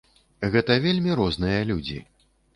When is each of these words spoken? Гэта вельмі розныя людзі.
Гэта 0.55 0.77
вельмі 0.85 1.19
розныя 1.21 1.61
людзі. 1.75 2.01